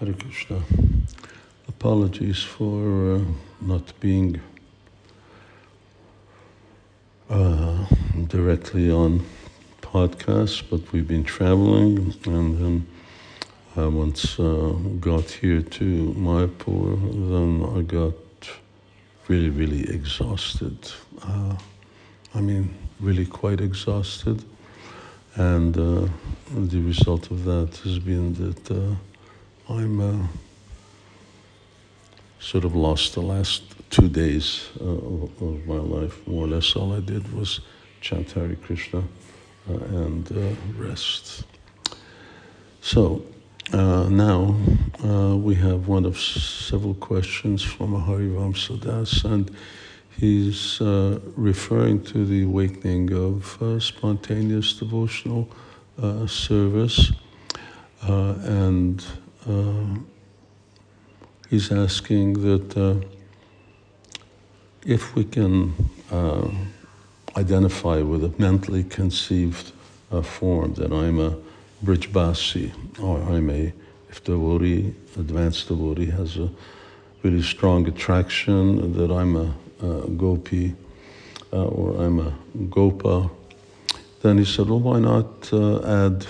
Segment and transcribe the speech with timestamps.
[0.00, 0.62] Hare Krishna.
[1.68, 3.20] Apologies for uh,
[3.60, 4.40] not being
[7.28, 7.84] uh,
[8.28, 9.22] directly on
[9.82, 12.86] podcast, but we've been traveling, and then
[13.76, 16.96] I once uh, got here to Mayapur,
[17.28, 18.14] then I got
[19.28, 20.78] really, really exhausted.
[21.22, 21.56] Uh,
[22.34, 24.42] I mean, really quite exhausted.
[25.34, 26.08] And uh,
[26.54, 28.94] the result of that has been that uh,
[29.70, 30.26] I'm uh,
[32.40, 36.26] sort of lost the last two days uh, of, of, my life.
[36.26, 37.60] More or less, all I did was
[38.00, 41.44] chant Hare Krishna uh, and uh, rest.
[42.80, 43.22] So
[43.72, 44.56] now
[45.36, 49.56] we have one of several questions from Harivamsa Das, and
[50.18, 55.48] he's uh, referring to the awakening of uh, spontaneous devotional
[56.02, 57.12] uh, service.
[58.02, 59.04] Uh, and
[59.48, 59.98] uh,
[61.48, 62.94] he's asking that uh,
[64.84, 65.74] if we can
[67.36, 69.72] identify with a mentally conceived
[70.22, 71.36] form, that I'm a
[71.84, 73.72] Brijbasi, or I'm a,
[74.10, 76.50] if devotee, advanced devotee has a
[77.22, 80.74] really strong attraction, that I'm a uh, gopi
[81.52, 82.32] uh, or I'm a
[82.68, 83.30] gopa,
[84.22, 86.26] then he said, well, why not uh, add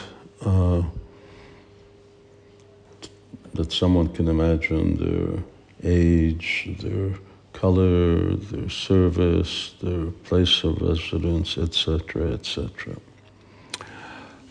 [3.54, 5.42] that someone can imagine their
[5.82, 7.14] age, their
[7.52, 12.96] color, their service, their place of residence, etc., etc.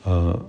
[0.05, 0.39] Uh,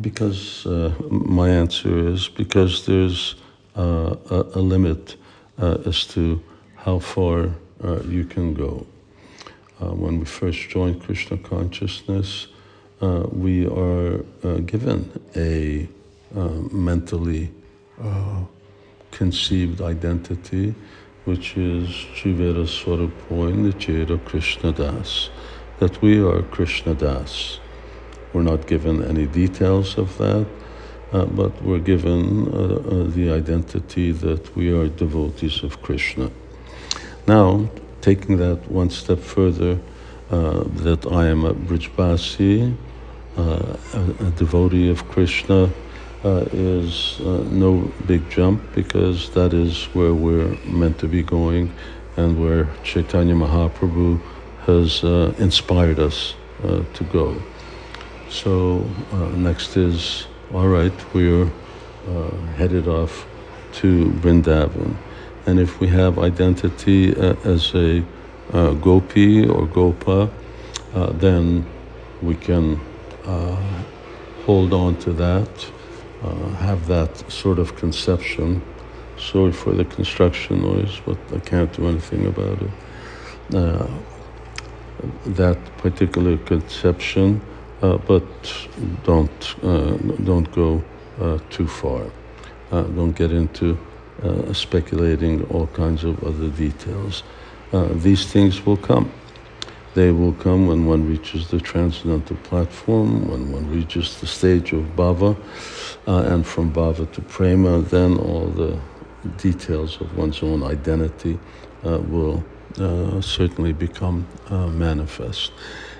[0.00, 3.34] because uh, my answer is because there's
[3.76, 5.16] uh, a, a, limit
[5.58, 6.40] as to
[6.76, 7.50] how far
[7.82, 8.86] uh, you can go.
[9.80, 12.48] Uh, when we first join Krishna consciousness,
[13.00, 15.86] uh, we are uh, given a uh,
[16.32, 17.50] mentally
[18.02, 18.42] uh,
[19.10, 20.74] conceived identity,
[21.24, 23.64] which is Swarapoin,
[24.08, 25.30] the Krishna Das,
[25.78, 27.60] that we are Krishna Das.
[28.32, 30.46] We're not given any details of that,
[31.12, 32.44] but we're given
[33.14, 36.30] the identity that we are devotees of Krishna.
[37.26, 37.68] Now,
[38.00, 39.78] taking that one step further,
[40.30, 42.74] uh, that I am a Brijbasi,
[43.36, 45.70] uh, a, a, devotee of Krishna,
[46.24, 51.72] uh, is uh, no big jump because that is where we're meant to be going
[52.16, 54.20] and where Chaitanya Mahaprabhu
[54.66, 56.34] has uh, inspired us
[56.64, 57.40] uh, to go.
[58.28, 58.80] So,
[59.36, 61.50] next is all right, we're
[62.56, 63.26] headed off
[63.72, 64.96] to Vrindavan.
[65.46, 68.04] And if we have identity uh, as a
[68.52, 70.30] uh, gopi or gopa,
[70.94, 71.64] uh, then
[72.20, 72.80] we can
[73.24, 73.56] uh,
[74.44, 75.48] hold on to that,
[76.22, 78.62] uh, have that sort of conception.
[79.18, 82.70] Sorry for the construction noise, but I can't do anything about it.
[83.54, 83.86] Uh,
[85.26, 87.40] that particular conception,
[87.80, 88.24] but
[89.04, 89.56] don't
[90.24, 90.82] don't go
[91.50, 92.04] too far.
[92.70, 93.78] don't get into
[94.22, 97.22] uh, speculating all kinds of other details.
[97.72, 99.08] Uh, these things will come.
[99.98, 104.84] They will come when one reaches the transcendental platform, when one reaches the stage of
[104.94, 105.36] bhava,
[106.06, 108.78] uh, and from bhava to prema, then all the
[109.38, 111.36] details of one's own identity
[111.84, 112.44] uh, will
[112.78, 115.50] uh, certainly become uh, manifest.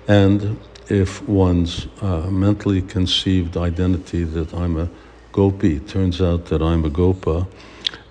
[0.06, 0.56] And
[0.88, 1.88] if one's
[2.30, 4.88] mentally conceived identity that I'm a
[5.32, 7.48] gopi turns out that I'm a gopa,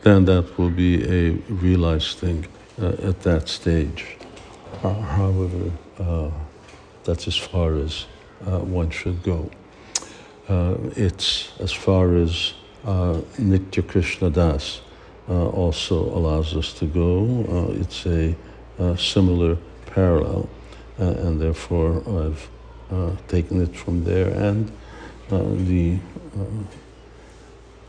[0.02, 2.46] then that will be a realized thing
[2.82, 4.18] uh, at that stage.
[4.84, 6.30] Uh, however, uh,
[7.04, 8.06] that's as far as
[8.46, 9.50] uh, one should go.
[10.48, 12.54] Uh, it's as far as
[12.86, 14.82] uh, Nitya Krishna Das
[15.28, 17.74] also allows us to go.
[17.82, 18.36] it's a,
[18.98, 19.58] similar
[19.88, 20.48] parallel,
[20.98, 22.48] and therefore I've
[23.28, 24.30] taken it from there.
[24.30, 24.72] And
[25.30, 25.98] the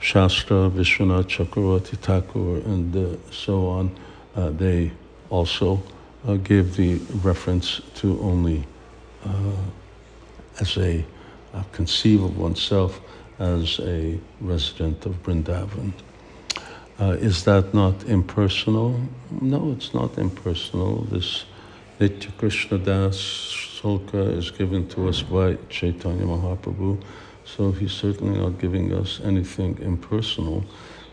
[0.00, 3.96] Shastra, Vishwanath Chakravarti Thakur, and uh, so on,
[4.36, 4.92] uh, they
[5.28, 5.82] also
[6.26, 8.64] uh, give the reference to only
[9.24, 9.30] uh,
[10.60, 11.04] as a
[11.54, 13.00] uh, conceive of oneself
[13.38, 15.92] as a resident of Vrindavan.
[17.00, 19.00] Uh, is that not impersonal?
[19.40, 21.02] No, it's not impersonal.
[21.10, 21.44] This
[22.00, 27.00] Nitya Krishna Das Sloka is given to us by Chaitanya Mahaprabhu
[27.56, 30.64] so he's certainly not giving us anything impersonal.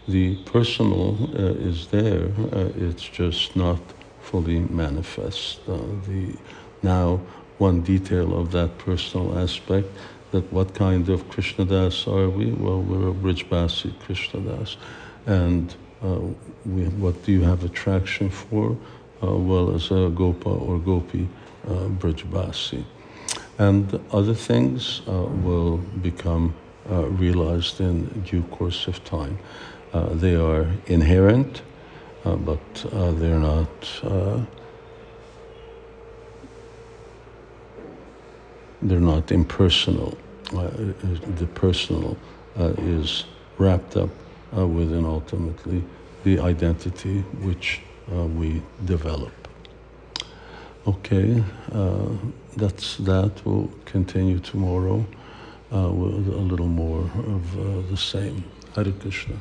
[0.08, 3.80] The personal uh, is there, uh, it's just not
[4.26, 5.60] fully manifest.
[5.68, 5.78] Uh,
[6.08, 6.36] the,
[6.84, 7.20] now,
[7.58, 9.88] one detail of that personal aspect
[10.32, 12.52] that what kind of Krishnadas are we?
[12.52, 14.76] Well, we're a Brijbasi Krishnadas.
[15.26, 15.74] And
[16.04, 16.20] uh,
[16.66, 18.78] we, what do you have attraction for?
[19.24, 21.30] Uh, well, as a Gopa or Gopi
[21.68, 22.84] uh, Brijbasi.
[23.58, 25.12] And other things uh,
[25.46, 26.54] will become
[26.90, 29.40] uh, realized in due course of time.
[29.94, 31.62] Uh, they are inherent,
[32.26, 34.02] uh, but uh, they're not.
[34.04, 34.40] Uh,
[38.82, 40.18] they're not impersonal.
[40.54, 40.70] Uh,
[41.38, 42.18] the personal
[42.60, 43.26] uh, is
[43.58, 44.10] wrapped up
[44.56, 45.84] uh, within ultimately
[46.24, 47.82] the identity which
[48.12, 49.34] uh, we develop.
[50.88, 52.10] Okay, uh,
[52.58, 53.32] that's that.
[53.44, 55.06] We'll continue tomorrow
[55.74, 58.44] uh, with a little more of uh, the same.
[58.76, 59.36] Hare Krishna.